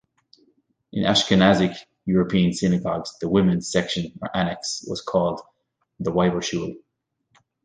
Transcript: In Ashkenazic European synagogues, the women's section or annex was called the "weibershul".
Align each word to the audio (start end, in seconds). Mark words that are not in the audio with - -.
In 0.91 1.03
Ashkenazic 1.03 1.75
European 2.05 2.53
synagogues, 2.53 3.19
the 3.19 3.29
women's 3.29 3.71
section 3.71 4.17
or 4.19 4.35
annex 4.35 4.83
was 4.87 4.99
called 4.99 5.41
the 5.99 6.11
"weibershul". 6.11 6.77